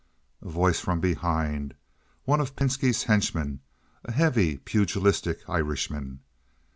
[0.41, 1.75] A Voice from Behind
[2.25, 6.21] (one of Pinski's henchmen—a heavy, pugilistic Irishman).